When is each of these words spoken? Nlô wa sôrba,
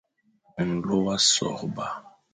Nlô 0.69 0.97
wa 1.05 1.15
sôrba, 1.31 1.87